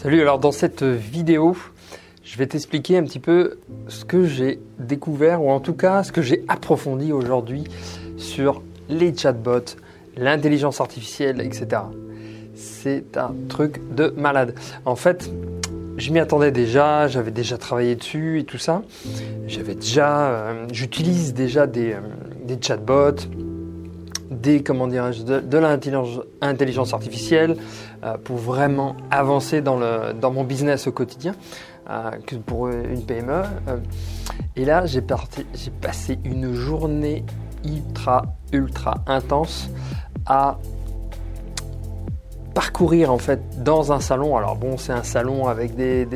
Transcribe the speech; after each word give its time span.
Salut, 0.00 0.20
alors 0.20 0.38
dans 0.38 0.52
cette 0.52 0.84
vidéo, 0.84 1.56
je 2.22 2.38
vais 2.38 2.46
t'expliquer 2.46 2.98
un 2.98 3.02
petit 3.02 3.18
peu 3.18 3.58
ce 3.88 4.04
que 4.04 4.26
j'ai 4.26 4.60
découvert, 4.78 5.42
ou 5.42 5.50
en 5.50 5.58
tout 5.58 5.72
cas 5.72 6.04
ce 6.04 6.12
que 6.12 6.22
j'ai 6.22 6.44
approfondi 6.46 7.12
aujourd'hui 7.12 7.64
sur 8.16 8.62
les 8.88 9.12
chatbots, 9.12 9.74
l'intelligence 10.16 10.80
artificielle, 10.80 11.40
etc. 11.40 11.82
C'est 12.54 13.16
un 13.16 13.34
truc 13.48 13.80
de 13.92 14.14
malade. 14.16 14.54
En 14.84 14.94
fait, 14.94 15.32
je 15.96 16.12
m'y 16.12 16.20
attendais 16.20 16.52
déjà, 16.52 17.08
j'avais 17.08 17.32
déjà 17.32 17.58
travaillé 17.58 17.96
dessus 17.96 18.38
et 18.38 18.44
tout 18.44 18.56
ça. 18.56 18.82
J'avais 19.48 19.74
déjà, 19.74 20.28
euh, 20.28 20.66
j'utilise 20.70 21.34
déjà 21.34 21.66
des, 21.66 21.94
euh, 21.94 22.00
des 22.44 22.56
chatbots, 22.62 23.26
dirais-je 24.30 25.22
de, 25.22 25.58
l'intelligence 26.40 26.92
artificielle 26.92 27.56
euh, 28.04 28.16
pour 28.18 28.36
vraiment 28.36 28.96
avancer 29.10 29.60
dans 29.60 30.30
mon 30.30 30.44
business 30.44 30.86
au 30.86 30.92
quotidien 30.92 31.34
euh, 31.90 32.10
pour 32.46 32.68
une 32.68 33.04
PME 33.04 33.32
euh. 33.32 33.76
et 34.56 34.64
là 34.64 34.86
j'ai 34.86 35.02
passé 35.80 36.18
une 36.24 36.52
journée 36.54 37.24
ultra 37.64 38.22
ultra 38.52 38.94
intense 39.06 39.70
à 40.26 40.58
parcourir 42.54 43.12
en 43.12 43.18
fait 43.18 43.40
dans 43.62 43.92
un 43.92 44.00
salon 44.00 44.36
alors 44.36 44.56
bon 44.56 44.76
c'est 44.76 44.92
un 44.92 45.02
salon 45.02 45.48
avec 45.48 45.74
des, 45.74 46.06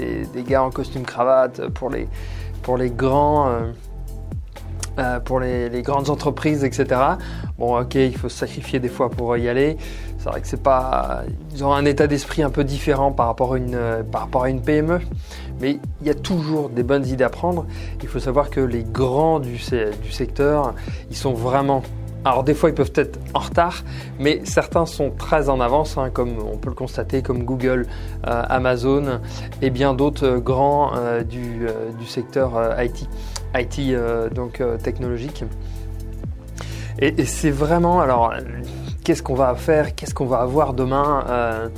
gars 0.47 0.63
en 0.63 0.71
costume 0.71 1.05
cravate 1.05 1.69
pour 1.69 1.89
les 1.91 2.91
grands 2.91 3.73
euh, 4.99 5.21
pour 5.21 5.41
les, 5.41 5.83
grandes 5.83 6.11
entreprises, 6.11 6.65
etc. 6.65 7.01
Bon, 7.59 7.81
ok, 7.81 7.95
il 7.95 8.15
faut 8.15 8.29
se 8.29 8.37
sacrifier 8.37 8.79
des 8.79 8.91
fois 8.91 9.09
pour 9.09 9.35
y 9.39 9.49
aller. 9.49 9.79
C'est 10.19 10.29
vrai 10.29 10.43
que 10.43 10.47
c'est 10.47 10.63
pas, 10.63 11.23
ils 11.55 11.65
ont 11.65 11.73
un 11.73 11.87
état 11.87 12.07
d'esprit 12.07 12.43
un 12.43 12.51
peu 12.51 12.63
différent 12.63 13.11
par 13.11 13.27
rapport 13.27 13.55
à 13.55 13.57
une, 13.57 14.05
par 14.13 14.21
rapport 14.21 14.45
à 14.45 14.51
une 14.51 14.61
PME, 14.61 15.01
mais 15.63 15.79
il 16.03 16.07
y 16.07 16.11
a 16.11 16.15
toujours 16.15 16.69
des 16.69 16.83
bonnes 16.83 17.07
idées 17.07 17.25
à 17.25 17.31
prendre. 17.31 17.65
Il 18.03 18.09
faut 18.09 18.19
savoir 18.19 18.51
que 18.51 18.61
les 18.61 18.85
grands 18.85 19.41
du, 19.41 19.59
secteur, 19.59 20.75
ils 21.11 21.17
sont 21.17 21.33
vraiment 21.33 21.83
alors 22.25 22.45
des 22.45 22.55
fois 22.55 22.69
ils 22.69 22.75
peuvent 22.75 22.93
être 22.95 23.19
en 23.35 23.41
retard, 23.41 23.83
mais 24.21 24.43
certains 24.45 24.87
sont 24.87 25.11
très 25.11 25.49
en 25.49 25.59
avance, 25.59 25.97
hein, 25.97 26.11
comme 26.11 26.37
on 26.39 26.57
peut 26.59 26.69
le 26.69 26.77
constater, 26.77 27.23
comme 27.23 27.45
Google, 27.45 27.87
euh, 28.27 28.43
Amazon 28.49 29.21
et 29.61 29.71
bien 29.71 29.95
d'autres 29.95 30.27
euh, 30.27 30.39
grands 30.39 30.93
du, 31.29 31.67
du, 31.99 32.07
secteur 32.07 32.53
IT. 32.79 33.09
IT 33.55 33.79
euh, 33.79 34.29
donc 34.31 34.61
euh, 34.61 34.77
technologique. 34.79 35.45
Et, 36.99 37.25
c'est 37.25 37.51
vraiment, 37.51 38.01
alors, 38.01 38.33
qu'est-ce 39.03 39.23
qu'on 39.23 39.35
va 39.35 39.55
faire, 39.55 39.95
qu'est-ce 39.95 40.15
qu'on 40.15 40.27
va 40.27 40.41
avoir 40.41 40.75
demain 40.75 41.25
euh, 41.29 41.69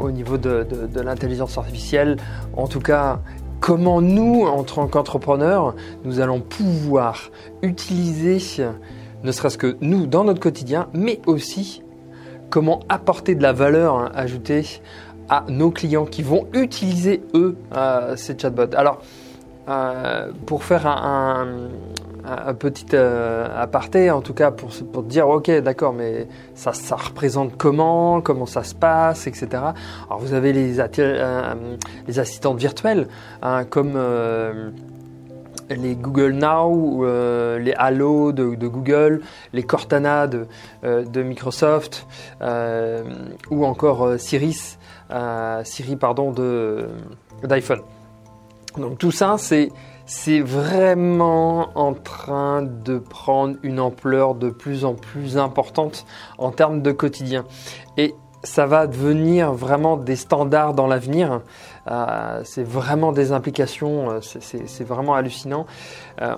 au, 0.00 0.10
niveau 0.10 0.38
de, 0.38 0.66
l'intelligence 1.02 1.58
artificielle? 1.58 2.16
En 2.56 2.68
tout 2.68 2.80
cas, 2.80 3.20
comment 3.60 4.00
nous, 4.00 4.46
en 4.46 4.62
tant 4.62 4.86
qu'entrepreneurs, 4.86 5.74
nous 6.04 6.20
allons 6.20 6.40
pouvoir 6.40 7.30
utiliser, 7.62 8.38
ne 9.24 9.32
serait-ce 9.32 9.58
que 9.58 9.76
nous, 9.80 10.06
dans 10.06 10.24
notre 10.24 10.40
quotidien, 10.40 10.88
mais 10.94 11.20
aussi 11.26 11.82
comment 12.48 12.80
apporter 12.88 13.34
de 13.34 13.42
la 13.42 13.52
valeur 13.52 13.96
hein, 13.96 14.12
ajoutée 14.14 14.64
à 15.28 15.44
nos 15.48 15.70
clients 15.70 16.06
qui 16.06 16.22
vont 16.22 16.46
utiliser, 16.52 17.22
eux, 17.34 17.56
ces 18.16 18.38
chatbots. 18.38 18.74
Alors, 18.76 19.00
euh, 19.68 20.32
pour 20.46 20.64
faire 20.64 20.88
un, 20.88 21.46
petit 22.58 22.86
euh, 22.94 23.46
aparté, 23.56 24.10
en 24.10 24.20
tout 24.20 24.34
cas 24.34 24.50
pour, 24.50 25.02
dire 25.04 25.28
ok 25.28 25.50
d'accord 25.60 25.92
mais 25.92 26.26
ça, 26.54 26.72
représente 26.96 27.56
comment, 27.56 28.20
comment 28.20 28.46
ça 28.46 28.64
se 28.64 28.74
passe, 28.74 29.28
etc. 29.28 29.48
Alors 30.08 30.18
vous 30.18 30.34
avez 30.34 30.52
les, 30.52 30.80
euh, 30.80 31.76
assistantes 32.16 32.58
virtuelles 32.58 33.06
hein, 33.42 33.64
comme 33.64 33.96
les 35.70 35.94
Google 35.94 36.32
Now, 36.32 37.04
les 37.58 37.74
Halo 37.74 38.32
de, 38.32 38.66
Google, 38.66 39.20
les 39.52 39.62
Cortana 39.62 40.26
de, 40.26 40.46
Microsoft, 41.22 42.08
ou 43.50 43.64
encore 43.64 44.18
Siri, 44.18 44.56
pardon 46.00 46.34
d'iPhone. 47.44 47.82
Donc 48.76 48.98
tout 48.98 49.10
ça, 49.10 49.36
c'est 49.38 49.70
c'est 50.04 50.40
vraiment 50.40 51.70
en 51.74 51.94
train 51.94 52.62
de 52.62 52.98
prendre 52.98 53.56
une 53.62 53.80
ampleur 53.80 54.34
de 54.34 54.50
plus 54.50 54.84
en 54.84 54.94
plus 54.94 55.38
importante 55.38 56.06
en 56.38 56.50
termes 56.50 56.82
de 56.82 56.92
quotidien. 56.92 57.44
Et 57.96 58.14
ça 58.42 58.66
va 58.66 58.86
devenir 58.86 59.52
vraiment 59.52 59.96
des 59.96 60.16
standards 60.16 60.74
dans 60.74 60.86
l'avenir. 60.86 61.40
Euh, 61.90 62.40
c'est 62.44 62.64
vraiment 62.64 63.12
des 63.12 63.32
implications, 63.32 64.10
euh, 64.10 64.20
c'est 64.20 64.84
vraiment 64.84 65.14
hallucinant. 65.14 65.66
Euh, 66.20 66.34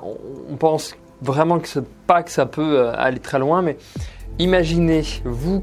on, 0.50 0.56
pense 0.56 0.94
vraiment 1.22 1.58
que 1.58 1.80
pas 2.06 2.22
que 2.22 2.30
ça 2.30 2.46
peut 2.46 2.88
aller 2.90 3.20
très 3.20 3.38
loin, 3.38 3.62
mais 3.62 3.78
imaginez 4.38 5.02
vous 5.24 5.62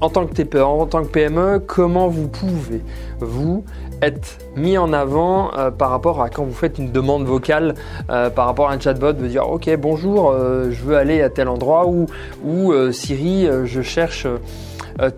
en 0.00 0.10
tant 0.10 0.26
que 0.26 0.34
TPE, 0.34 0.62
en 0.62 0.86
tant 0.86 1.02
que 1.02 1.08
PME, 1.08 1.60
comment 1.60 2.08
vous 2.08 2.28
pouvez 2.28 2.82
vous 3.20 3.64
être 4.02 4.38
mis 4.56 4.76
en 4.76 4.92
avant 4.92 5.50
euh, 5.56 5.70
par 5.70 5.90
rapport 5.90 6.22
à 6.22 6.28
quand 6.28 6.44
vous 6.44 6.52
faites 6.52 6.78
une 6.78 6.92
demande 6.92 7.24
vocale 7.24 7.74
euh, 8.10 8.28
par 8.28 8.46
rapport 8.46 8.68
à 8.68 8.74
un 8.74 8.80
chatbot, 8.80 9.12
de 9.12 9.26
dire 9.26 9.48
ok 9.48 9.74
bonjour, 9.78 10.30
euh, 10.30 10.70
je 10.70 10.82
veux 10.82 10.96
aller 10.96 11.22
à 11.22 11.30
tel 11.30 11.48
endroit 11.48 11.86
ou, 11.86 12.06
ou 12.44 12.92
Siri, 12.92 13.48
je 13.64 13.82
cherche 13.82 14.26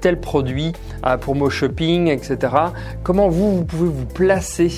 tel 0.00 0.20
produit 0.20 0.72
pour 1.20 1.34
mon 1.34 1.48
shopping, 1.48 2.08
etc. 2.08 2.38
Comment 3.02 3.28
vous, 3.28 3.56
vous 3.56 3.64
pouvez 3.64 3.88
vous 3.88 4.06
placer 4.06 4.70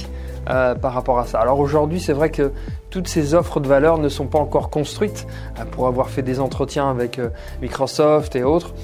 par 0.47 0.93
rapport 0.93 1.19
à 1.19 1.27
ça? 1.27 1.41
Alors 1.41 1.59
aujourd'hui, 1.59 2.01
c'est 2.01 2.13
vrai 2.13 2.31
que 2.31 2.53
toutes 2.91 3.09
ces 3.09 3.35
offres 3.35 3.61
de 3.61 3.69
valeur 3.69 3.99
ne 3.99 4.09
sont 4.09 4.27
pas 4.27 4.39
encore 4.39 4.69
construites 4.69 5.27
pour 5.71 5.87
avoir 5.87 6.11
fait 6.11 6.23
des 6.23 6.41
entretiens 6.41 6.91
avec 6.91 7.21
Microsoft 7.63 8.37
et 8.37 8.43
autres 8.43 8.75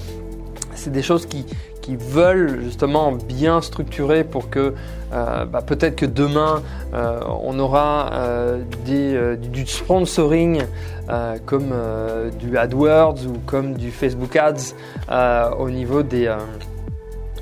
c'est 0.76 0.92
des 0.92 1.02
choses 1.02 1.26
qui, 1.26 1.44
veulent 1.88 2.62
justement 2.64 3.12
bien 3.12 3.62
structurer 3.62 4.24
pour 4.24 4.50
que 4.50 4.74
euh, 5.12 5.44
bah, 5.44 5.62
peut-être 5.62 5.94
que 5.94 6.04
demain 6.04 6.60
euh, 6.94 7.20
on 7.44 7.60
aura 7.60 8.10
euh, 8.12 8.64
du 9.36 9.64
sponsoring 9.66 10.64
comme 11.44 11.72
du 12.40 12.58
AdWords 12.58 13.24
ou 13.28 13.38
comme 13.46 13.74
du 13.74 13.92
Facebook 13.92 14.34
Ads 14.34 14.74
au 15.60 15.70
niveau 15.70 16.02
des 16.02 16.34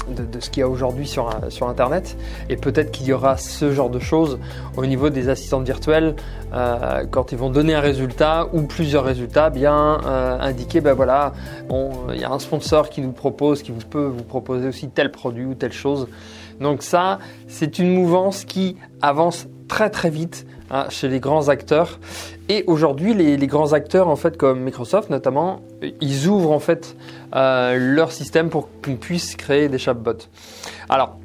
de, 0.08 0.40
ce 0.40 0.50
qu'il 0.50 0.60
y 0.60 0.62
a 0.62 0.68
aujourd'hui 0.68 1.06
sur, 1.06 1.28
Internet. 1.68 2.16
Et 2.48 2.56
peut-être 2.56 2.90
qu'il 2.90 3.06
y 3.06 3.12
aura 3.12 3.36
ce 3.36 3.72
genre 3.72 3.90
de 3.90 3.98
choses 3.98 4.38
au 4.76 4.86
niveau 4.86 5.10
des 5.10 5.28
assistantes 5.28 5.64
virtuelles 5.64 6.14
euh, 6.52 7.04
quand 7.10 7.32
ils 7.32 7.38
vont 7.38 7.50
donner 7.50 7.74
un 7.74 7.80
résultat 7.80 8.48
ou 8.52 8.62
plusieurs 8.62 9.04
résultats, 9.04 9.50
bien 9.50 10.00
euh, 10.04 10.38
indiquer, 10.40 10.80
ben 10.80 10.92
voilà, 10.92 11.32
il 11.70 12.20
y 12.20 12.24
a 12.24 12.30
un 12.30 12.38
sponsor 12.38 12.90
qui 12.90 13.00
nous 13.00 13.12
propose, 13.12 13.62
qui 13.62 13.72
peut 13.72 14.06
vous 14.06 14.24
proposer 14.24 14.68
aussi 14.68 14.88
tel 14.88 15.10
produit 15.10 15.44
ou 15.44 15.54
telle 15.54 15.72
chose. 15.72 16.08
Donc 16.60 16.82
ça, 16.82 17.18
c'est 17.48 17.78
une 17.78 17.92
mouvance 17.92 18.44
qui 18.44 18.76
avance 19.02 19.46
très 19.68 19.90
très 19.90 20.10
vite 20.10 20.46
hein, 20.70 20.86
chez 20.88 21.08
les 21.08 21.20
grands 21.20 21.48
acteurs. 21.48 21.98
Et 22.48 22.64
aujourd'hui, 22.66 23.14
les, 23.14 23.46
grands 23.46 23.72
acteurs, 23.72 24.08
en 24.08 24.16
fait, 24.16 24.36
comme 24.36 24.60
Microsoft 24.60 25.10
notamment, 25.10 25.62
ils 26.00 26.28
ouvrent 26.28 26.52
en 26.52 26.58
fait 26.58 26.96
euh, 27.34 27.76
leur 27.78 28.12
système 28.12 28.50
pour 28.50 28.68
qu'on 28.82 28.96
puisse 28.96 29.36
créer 29.36 29.68
des 29.68 29.78
chatbots. 29.78 30.28
Alors, 30.88 31.18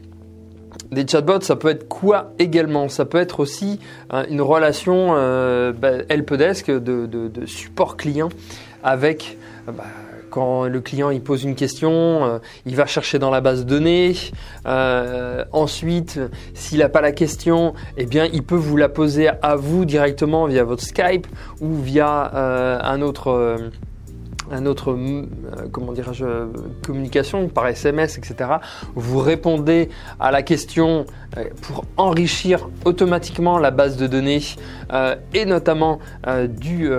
des 0.92 1.06
chatbots, 1.08 1.42
ça 1.42 1.56
peut 1.56 1.70
être 1.70 1.88
quoi 1.88 2.32
également? 2.40 2.90
Ça 2.90 3.06
peut 3.06 3.20
être 3.20 3.40
aussi 3.40 3.80
hein, 4.10 4.26
une 4.30 4.42
relation 4.42 5.10
euh, 5.12 5.72
bah, 5.72 6.04
helpdesk 6.10 6.72
de, 6.72 7.06
de, 7.06 7.46
support 7.46 7.98
client 7.98 8.30
avec 8.84 9.38
bah, 9.68 9.84
quand 10.30 10.66
le 10.66 10.82
client 10.82 11.10
il 11.10 11.22
pose 11.22 11.44
une 11.44 11.56
question, 11.56 11.92
euh, 11.92 12.40
il 12.66 12.76
va 12.76 12.86
chercher 12.86 13.20
dans 13.20 13.30
la 13.30 13.42
base 13.42 13.66
de 13.66 13.70
données. 13.70 14.16
Euh, 14.66 15.44
ensuite, 15.52 16.20
s'il 16.54 16.80
n'a 16.80 16.90
pas 16.90 17.02
la 17.02 17.12
question, 17.12 17.74
eh 17.98 18.06
bien, 18.06 18.26
il 18.32 18.44
peut 18.44 18.56
vous 18.56 18.78
la 18.78 18.90
poser 18.90 19.30
à 19.42 19.56
vous 19.56 19.86
directement 19.86 20.46
via 20.46 20.64
votre 20.64 20.84
Skype 20.84 21.28
ou 21.62 21.76
via 21.76 22.32
euh, 22.34 22.80
un 22.82 23.02
autre 23.02 23.58
un 24.52 24.66
autre 24.66 24.98
comment 25.72 25.94
communication 26.82 27.50
par 27.50 27.68
SMS 27.68 28.18
etc 28.18 28.50
vous 28.96 29.20
répondez 29.20 29.90
à 30.20 30.32
la 30.32 30.42
question 30.42 31.06
pour 31.62 31.86
enrichir 31.98 32.68
automatiquement 32.84 33.60
la 33.60 33.70
base 33.70 33.96
de 33.96 34.08
données 34.08 34.42
et 35.36 35.46
notamment 35.46 36.00
du, 36.48 36.90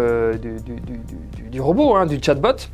du, 0.41 1.50
du, 1.50 1.61
robot 1.61 1.97
hein, 1.97 2.06
du 2.06 2.21
chatbot 2.23 2.69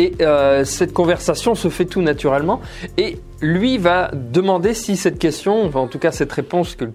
et 0.00 0.14
euh, 0.22 0.64
cette 0.64 0.94
conversation 0.94 1.54
se 1.54 1.68
fait 1.68 1.84
tout 1.84 2.00
naturellement. 2.00 2.60
Et 2.96 3.18
lui 3.42 3.76
va 3.76 4.10
demander 4.14 4.72
si 4.72 4.96
cette 4.96 5.18
question, 5.18 5.70
en 5.74 5.86
tout 5.88 5.98
cas 5.98 6.10
cette 6.10 6.32
réponse 6.32 6.74
que, 6.74 6.86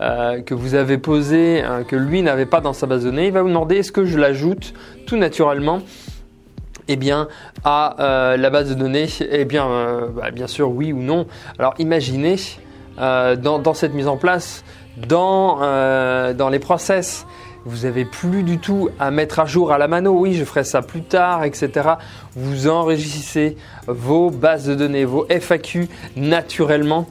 euh, 0.00 0.40
que 0.42 0.54
vous 0.54 0.74
avez 0.74 0.98
posée, 0.98 1.62
hein, 1.62 1.84
que 1.86 1.94
lui 1.94 2.22
n'avait 2.22 2.46
pas 2.46 2.60
dans 2.60 2.72
sa 2.72 2.86
base 2.86 3.04
de 3.04 3.10
données, 3.10 3.26
il 3.26 3.32
va 3.32 3.42
vous 3.42 3.48
demander 3.48 3.76
est-ce 3.76 3.92
que 3.92 4.04
je 4.04 4.18
l'ajoute 4.18 4.74
tout 5.06 5.16
naturellement 5.16 5.82
eh 6.88 6.96
bien, 6.96 7.28
à 7.62 7.96
euh, 8.00 8.36
la 8.36 8.50
base 8.50 8.68
de 8.68 8.74
données? 8.74 9.06
Eh 9.30 9.44
bien, 9.44 10.10
bah, 10.14 10.30
bien 10.32 10.48
sûr, 10.48 10.70
oui 10.70 10.92
ou 10.92 11.00
non. 11.00 11.26
Alors, 11.58 11.74
imaginez 11.78 12.36
dans, 12.98 13.74
cette 13.74 13.94
mise 13.94 14.08
en 14.08 14.16
place, 14.16 14.64
dans, 15.08 15.60
dans 16.34 16.48
les 16.50 16.58
process. 16.58 17.24
Vous 17.64 17.86
n'avez 17.86 18.04
plus 18.04 18.42
du 18.42 18.58
tout 18.58 18.90
à 18.98 19.10
mettre 19.10 19.40
à 19.40 19.46
jour 19.46 19.72
à 19.72 19.78
la 19.78 19.88
mano. 19.88 20.12
Oui, 20.12 20.34
je 20.34 20.44
ferai 20.44 20.64
ça 20.64 20.82
plus 20.82 21.02
tard, 21.02 21.44
etc. 21.44 21.70
Vous 22.36 22.68
enregistrez 22.68 23.56
vos 23.86 24.30
bases 24.30 24.66
de 24.66 24.74
données, 24.74 25.04
vos 25.04 25.26
FAQ 25.28 25.88
naturellement 26.16 27.08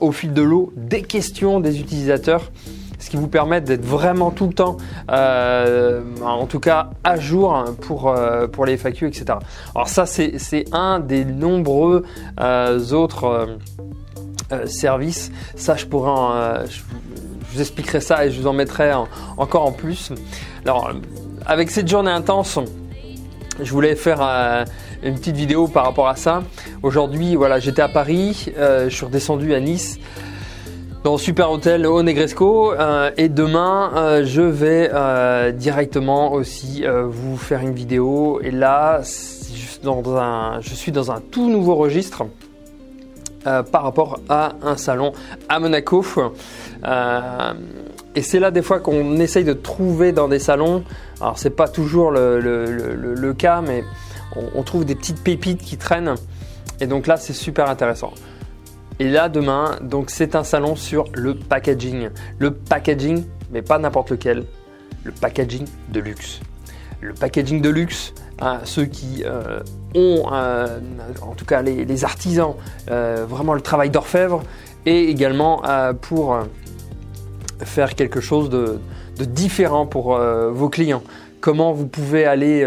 au 0.00 0.12
fil 0.12 0.32
de 0.32 0.42
l'eau 0.42 0.72
des 0.76 1.02
questions 1.02 1.60
des 1.60 1.80
utilisateurs 1.80 2.50
ce 2.98 3.10
qui 3.10 3.16
vous 3.16 3.28
permet 3.28 3.60
d'être 3.60 3.84
vraiment 3.84 4.30
tout 4.30 4.46
le 4.46 4.52
temps, 4.52 4.76
euh, 5.10 6.02
en 6.22 6.46
tout 6.46 6.60
cas 6.60 6.90
à 7.04 7.16
jour 7.16 7.64
pour, 7.80 8.08
euh, 8.08 8.46
pour 8.48 8.66
les 8.66 8.76
FAQ, 8.76 9.06
etc. 9.06 9.38
Alors 9.74 9.88
ça, 9.88 10.04
c'est 10.06 10.64
un 10.72 11.00
des 11.00 11.24
nombreux 11.24 12.04
euh, 12.40 12.90
autres 12.90 13.56
services. 14.66 15.30
Ça, 15.56 15.76
je 15.76 15.86
pourrais, 15.86 16.66
je, 16.66 16.80
vous 17.52 17.60
expliquerai 17.60 18.00
ça 18.00 18.26
et 18.26 18.30
je 18.30 18.40
vous 18.40 18.46
en 18.46 18.52
mettrai 18.52 18.92
encore 19.36 19.64
en 19.64 19.72
plus. 19.72 20.12
Alors, 20.64 20.92
avec 21.46 21.70
cette 21.70 21.88
journée 21.88 22.10
intense, 22.10 22.58
je 23.60 23.70
voulais 23.72 23.96
faire 23.96 24.20
une 25.02 25.14
petite 25.14 25.36
vidéo 25.36 25.68
par 25.68 25.84
rapport 25.84 26.08
à 26.08 26.16
ça. 26.16 26.42
Aujourd'hui, 26.82 27.36
voilà, 27.36 27.58
j'étais 27.58 27.82
à 27.82 27.88
Paris, 27.88 28.52
je 28.56 28.88
suis 28.88 29.06
redescendu 29.06 29.54
à 29.54 29.60
Nice 29.60 29.98
dans 31.04 31.16
Super 31.16 31.50
Hôtel 31.50 31.86
au 31.86 32.02
Negresco 32.02 32.72
euh, 32.72 33.10
et 33.16 33.28
demain 33.28 33.92
euh, 33.94 34.24
je 34.24 34.42
vais 34.42 34.90
euh, 34.92 35.52
directement 35.52 36.32
aussi 36.32 36.84
vous 37.08 37.36
faire 37.36 37.60
une 37.60 37.72
vidéo 37.72 38.40
et 38.42 38.50
là 38.50 39.00
je 39.02 40.74
suis 40.74 40.92
dans 40.92 41.10
un 41.12 41.20
tout 41.30 41.48
nouveau 41.50 41.76
registre 41.76 42.24
par 43.44 43.82
rapport 43.82 44.20
à 44.28 44.52
un 44.62 44.76
salon 44.76 45.12
à 45.48 45.58
Monaco 45.58 46.04
et 48.14 48.22
c'est 48.22 48.40
là 48.40 48.50
des 48.50 48.62
fois 48.62 48.80
qu'on 48.80 49.18
essaye 49.20 49.44
de 49.44 49.52
trouver 49.52 50.12
dans 50.12 50.28
des 50.28 50.38
salons 50.38 50.84
alors 51.20 51.38
c'est 51.38 51.50
pas 51.50 51.68
toujours 51.68 52.10
le, 52.10 52.40
le, 52.40 53.34
cas 53.34 53.62
mais 53.62 53.84
on 54.54 54.62
trouve 54.62 54.84
des 54.84 54.94
petites 54.94 55.22
pépites 55.22 55.62
qui 55.62 55.76
traînent 55.76 56.14
et 56.80 56.86
donc 56.86 57.06
là 57.06 57.16
c'est 57.16 57.32
super 57.32 57.70
intéressant 57.70 58.12
et 59.00 59.08
là, 59.08 59.28
demain, 59.28 59.78
donc 59.80 60.10
c'est 60.10 60.34
un 60.34 60.42
salon 60.42 60.74
sur 60.74 61.04
le 61.14 61.34
packaging. 61.34 62.08
Le 62.38 62.52
packaging, 62.52 63.24
mais 63.52 63.62
pas 63.62 63.78
n'importe 63.78 64.10
lequel. 64.10 64.44
Le 65.04 65.12
packaging 65.12 65.66
de 65.90 66.00
luxe. 66.00 66.40
Le 67.00 67.14
packaging 67.14 67.62
de 67.62 67.68
luxe, 67.68 68.12
hein, 68.40 68.60
ceux 68.64 68.84
qui 68.84 69.24
euh, 69.24 69.60
ont, 69.94 70.24
euh, 70.32 70.78
en 71.22 71.34
tout 71.34 71.44
cas 71.44 71.62
les, 71.62 72.04
artisans, 72.04 72.54
euh, 72.90 73.24
vraiment 73.28 73.54
le 73.54 73.60
travail 73.60 73.90
d'orfèvre, 73.90 74.42
et 74.86 75.10
également 75.10 75.62
pour 76.00 76.38
faire 77.60 77.94
quelque 77.94 78.20
chose 78.20 78.48
de, 78.48 78.78
différent 79.18 79.86
pour 79.86 80.16
vos 80.18 80.68
clients. 80.70 81.02
Comment 81.40 81.72
vous 81.72 81.86
pouvez 81.86 82.24
aller 82.24 82.66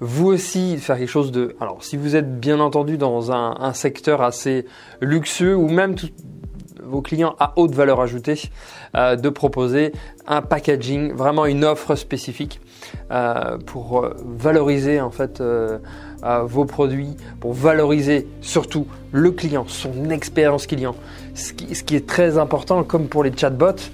vous 0.00 0.26
aussi 0.26 0.76
faire 0.76 0.98
quelque 0.98 1.08
chose 1.08 1.32
de... 1.32 1.56
Alors 1.60 1.82
si 1.82 1.96
vous 1.96 2.14
êtes 2.14 2.40
bien 2.40 2.60
entendu 2.60 2.98
dans 2.98 3.32
un, 3.32 3.72
secteur 3.72 4.20
assez 4.20 4.66
luxueux 5.00 5.56
ou 5.56 5.68
même 5.68 5.94
vos 6.82 7.00
clients 7.00 7.36
à 7.38 7.54
haute 7.56 7.74
valeur 7.74 8.02
ajoutée, 8.02 8.50
de 8.94 9.28
proposer 9.30 9.92
un 10.26 10.42
packaging, 10.42 11.14
vraiment 11.14 11.46
une 11.46 11.64
offre 11.64 11.94
spécifique 11.94 12.60
pour 13.66 14.04
euh, 14.04 14.14
valoriser 14.24 15.00
en 15.00 15.10
fait 15.10 15.42
vos 16.44 16.64
produits, 16.64 17.16
pour 17.40 17.54
valoriser 17.54 18.26
surtout 18.40 18.86
le 19.12 19.30
client, 19.30 19.64
son 19.68 20.10
expérience 20.10 20.66
client. 20.66 20.94
Ce 21.34 21.52
qui, 21.52 21.96
est 21.96 22.06
très 22.06 22.36
important, 22.36 22.82
comme 22.84 23.08
pour 23.08 23.24
les 23.24 23.32
chatbots, 23.34 23.90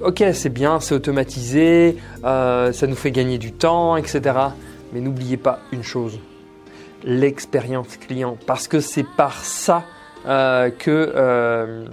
ok 0.00 0.24
c'est 0.32 0.48
bien, 0.48 0.78
c'est 0.80 0.94
automatisé, 0.94 1.96
ça 2.22 2.86
nous 2.86 2.96
fait 2.96 3.10
gagner 3.10 3.38
du 3.38 3.52
temps, 3.52 3.96
etc. 3.96 4.22
Mais 4.92 5.00
n'oubliez 5.00 5.36
pas 5.36 5.60
une 5.72 5.82
chose, 5.82 6.18
l'expérience 7.04 7.96
client, 7.96 8.36
parce 8.46 8.68
que 8.68 8.80
c'est 8.80 9.06
par 9.16 9.44
ça 9.44 9.84
euh, 10.26 10.70
que 10.70 11.12
euh, 11.14 11.86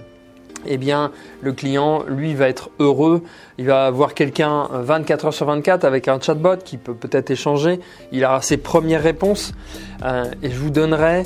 eh 0.68 0.76
bien, 0.78 1.12
le 1.42 1.52
client, 1.52 2.04
lui, 2.06 2.34
va 2.34 2.48
être 2.48 2.70
heureux. 2.78 3.22
Il 3.58 3.66
va 3.66 3.86
avoir 3.86 4.14
quelqu'un 4.14 4.68
24 4.72 5.26
heures 5.26 5.34
sur 5.34 5.46
24 5.46 5.84
avec 5.84 6.08
un 6.08 6.20
chatbot 6.20 6.56
qui 6.64 6.76
peut 6.76 6.94
peut-être 6.94 7.30
échanger. 7.30 7.80
Il 8.12 8.24
aura 8.24 8.42
ses 8.42 8.56
premières 8.56 9.02
réponses. 9.02 9.52
Euh, 10.04 10.24
et 10.42 10.50
je 10.50 10.58
vous 10.58 10.70
donnerai, 10.70 11.24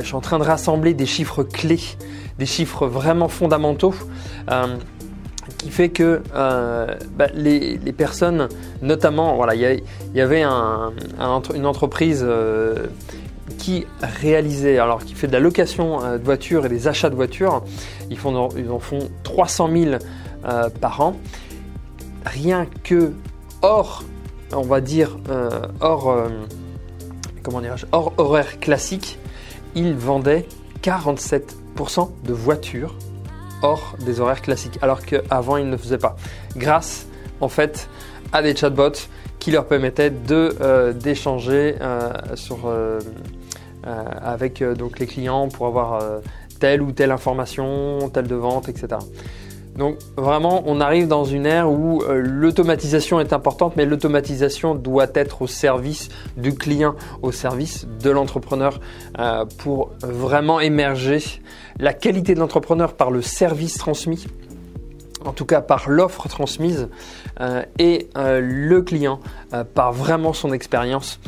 je 0.00 0.04
suis 0.04 0.14
en 0.14 0.20
train 0.20 0.38
de 0.38 0.44
rassembler 0.44 0.94
des 0.94 1.06
chiffres 1.06 1.42
clés, 1.42 1.80
des 2.38 2.46
chiffres 2.46 2.86
vraiment 2.86 3.28
fondamentaux 3.28 3.94
qui 5.58 5.70
fait 5.70 5.88
que 5.88 6.22
euh, 6.34 6.86
bah, 7.16 7.26
les, 7.34 7.78
personnes, 7.96 8.48
notamment, 8.80 9.36
voilà, 9.36 9.54
il 9.54 9.82
y, 10.14 10.20
avait 10.20 10.42
une 10.42 11.66
entreprise 11.66 12.24
euh, 12.26 12.86
qui 13.62 13.86
réalisait, 14.02 14.78
alors 14.78 15.04
qui 15.04 15.14
fait 15.14 15.28
de 15.28 15.32
la 15.32 15.38
location 15.38 16.02
euh, 16.02 16.18
de 16.18 16.24
voitures 16.24 16.66
et 16.66 16.68
des 16.68 16.88
achats 16.88 17.10
de 17.10 17.14
voitures, 17.14 17.62
ils, 18.10 18.18
font, 18.18 18.48
ils 18.56 18.70
en 18.70 18.80
font 18.80 19.08
300 19.22 19.70
000 19.72 19.96
par 20.80 21.00
an. 21.00 21.16
Rien 22.26 22.66
que 22.82 23.12
hors, 23.62 24.02
on 24.52 24.62
va 24.62 24.80
dire, 24.80 25.16
hors, 25.80 26.16
comment 27.44 27.60
hors 27.92 28.12
horaire 28.16 28.58
classique, 28.58 29.20
ils 29.76 29.94
vendaient 29.94 30.48
47% 30.82 32.10
de 32.24 32.32
voitures 32.32 32.96
hors 33.62 33.96
des 34.04 34.20
horaires 34.20 34.42
classiques, 34.42 34.78
alors 34.82 35.04
qu'avant 35.04 35.56
ils 35.56 35.68
ne 35.68 35.76
faisaient 35.76 35.98
pas. 35.98 36.16
Grâce 36.56 37.06
en 37.40 37.48
fait 37.48 37.88
à 38.32 38.42
des 38.42 38.56
chatbots 38.56 39.08
qui 39.38 39.50
leur 39.50 39.66
permettaient 39.66 40.12
euh, 40.30 40.92
d'échanger 40.92 41.76
euh, 41.80 42.12
sur 42.34 42.66
euh, 42.66 43.00
avec 43.84 44.62
donc 44.62 44.98
les 44.98 45.06
clients 45.06 45.48
pour 45.48 45.66
avoir 45.66 46.20
telle 46.60 46.82
ou 46.82 46.92
telle 46.92 47.10
information, 47.10 48.10
telle 48.10 48.28
de 48.28 48.36
vente, 48.36 48.68
etc. 48.68 48.98
Donc 49.76 49.96
vraiment, 50.16 50.62
on 50.66 50.80
arrive 50.80 51.08
dans 51.08 51.24
une 51.24 51.46
ère 51.46 51.70
où 51.70 52.02
euh, 52.02 52.20
l'automatisation 52.22 53.20
est 53.20 53.32
importante, 53.32 53.74
mais 53.76 53.86
l'automatisation 53.86 54.74
doit 54.74 55.08
être 55.14 55.42
au 55.42 55.46
service 55.46 56.10
du 56.36 56.54
client, 56.54 56.94
au 57.22 57.32
service 57.32 57.86
de 58.02 58.10
l'entrepreneur, 58.10 58.80
euh, 59.18 59.44
pour 59.58 59.92
vraiment 60.02 60.60
émerger 60.60 61.22
la 61.78 61.94
qualité 61.94 62.34
de 62.34 62.40
l'entrepreneur 62.40 62.92
par 62.94 63.10
le 63.10 63.22
service 63.22 63.78
transmis, 63.78 64.26
en 65.26 65.32
tout 65.32 65.44
cas 65.44 65.60
par 65.60 65.88
l'offre 65.88 66.28
transmise, 66.28 66.88
euh, 67.40 67.62
et 67.78 68.08
le 68.14 68.80
client 68.80 69.20
par 69.74 69.92
vraiment 69.92 70.32
son 70.32 70.52
expérience, 70.52 71.20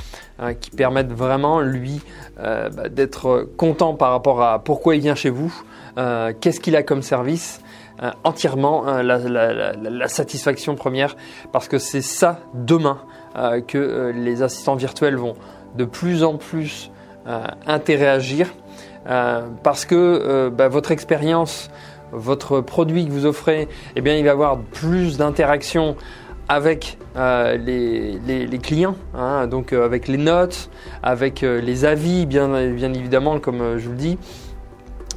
qui 0.60 0.70
permettent 0.70 1.12
vraiment 1.12 1.60
lui 1.60 2.00
bah, 2.36 2.88
d'être 2.90 3.48
content 3.56 3.94
par 3.94 4.10
rapport 4.10 4.42
à 4.42 4.58
pourquoi 4.58 4.96
il 4.96 5.00
vient 5.00 5.14
chez 5.14 5.30
vous, 5.30 5.54
qu'est-ce 5.96 6.60
qu'il 6.60 6.76
a 6.76 6.82
comme 6.82 7.02
service 7.02 7.60
euh, 8.02 8.10
entièrement 8.24 8.88
euh, 8.88 9.02
la, 9.04 10.08
satisfaction 10.08 10.74
première 10.74 11.14
parce 11.52 11.68
que 11.68 11.78
c'est 11.78 12.02
ça 12.02 12.40
demain 12.52 12.98
euh, 13.36 13.60
que 13.60 14.12
les 14.12 14.42
assistants 14.42 14.74
virtuels 14.74 15.14
vont 15.14 15.34
de 15.76 15.84
plus 15.84 16.24
en 16.24 16.36
plus 16.36 16.90
interagir 17.66 18.52
parce 19.62 19.86
que 19.86 20.50
bah, 20.50 20.68
votre 20.68 20.90
expérience, 20.90 21.70
votre 22.14 22.60
produit 22.60 23.06
que 23.06 23.10
vous 23.10 23.26
offrez, 23.26 23.68
eh 23.96 24.00
bien, 24.00 24.16
il 24.16 24.24
va 24.24 24.32
avoir 24.32 24.58
plus 24.58 25.18
d'interactions 25.18 25.96
avec 26.48 26.98
les, 27.16 28.60
clients, 28.62 28.96
hein, 29.14 29.46
donc 29.46 29.72
avec 29.72 30.08
les 30.08 30.18
notes, 30.18 30.68
avec 31.02 31.40
les 31.40 31.84
avis, 31.84 32.26
bien, 32.26 32.54
évidemment, 32.54 33.38
comme 33.38 33.78
je 33.78 33.84
vous 33.86 33.92
le 33.92 33.96
dis. 33.96 34.18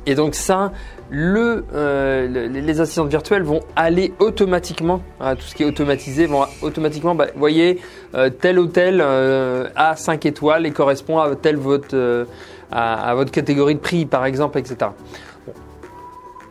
Et 0.05 0.15
donc 0.15 0.35
ça, 0.35 0.71
euh, 1.13 2.47
les 2.49 2.81
assistants 2.81 3.05
virtuels 3.05 3.43
vont 3.43 3.61
aller 3.75 4.13
automatiquement, 4.19 5.01
hein, 5.19 5.35
tout 5.35 5.43
ce 5.43 5.55
qui 5.55 5.63
est 5.63 5.65
automatisé, 5.65 6.25
vont 6.25 6.45
automatiquement, 6.61 7.15
bah, 7.15 7.27
vous 7.33 7.39
voyez, 7.39 7.79
euh, 8.15 8.29
tel 8.29 8.59
hôtel 8.59 8.99
euh, 9.01 9.67
a 9.75 9.95
5 9.95 10.25
étoiles 10.25 10.65
et 10.65 10.71
correspond 10.71 11.19
à 11.19 11.29
votre, 11.29 12.25
à, 12.71 13.15
votre 13.15 13.31
catégorie 13.31 13.75
de 13.75 13.79
prix, 13.79 14.05
par 14.05 14.25
exemple, 14.25 14.59
etc. 14.59 14.91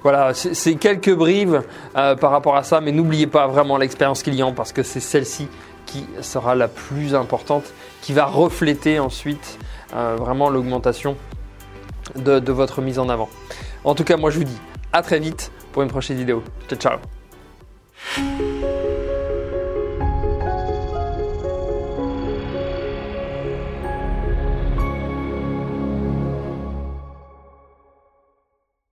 Voilà, 0.07 0.35
c'est 0.35 0.77
quelques 0.77 1.13
brives 1.13 1.65
par 1.93 2.31
rapport 2.31 2.55
à 2.55 2.63
ça, 2.63 2.81
mais 2.81 2.93
n'oubliez 2.93 3.27
pas 3.27 3.49
vraiment 3.49 3.77
l'expérience 3.77 4.23
client 4.23 4.53
parce 4.53 4.71
que 4.71 4.85
c'est 4.85 5.01
celle-ci 5.01 5.49
qui 5.85 6.07
sera 6.21 6.55
la 6.55 6.69
plus 6.69 7.17
importante, 7.17 7.65
qui 8.03 8.13
va 8.13 8.25
refléter 8.25 9.01
ensuite 9.01 9.59
vraiment 9.93 10.49
l'augmentation 10.49 11.17
de, 12.15 12.39
de 12.39 12.53
votre 12.53 12.83
mise 12.83 13.01
en 13.01 13.09
avant. 13.09 13.29
En 13.83 13.97
tout 13.97 14.05
cas, 14.05 14.17
moi 14.17 14.31
je 14.31 14.39
vous 14.39 14.45
dis 14.45 14.61
à 14.93 15.03
très 15.03 15.19
vite 15.19 15.51
pour 15.73 15.83
une 15.83 15.89
prochaine 15.89 16.19
vidéo. 16.19 16.45
Ciao 16.69 16.79
ciao 16.79 18.56